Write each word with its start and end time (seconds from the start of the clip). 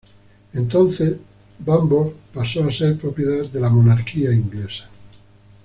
Entonces 0.53 1.15
Bamburgh 1.59 2.15
pasó 2.33 2.63
a 2.63 2.71
ser 2.71 2.97
propiedad 2.97 3.45
de 3.45 3.59
la 3.59 3.69
monarquía 3.69 4.31
inglesa. 4.33 4.89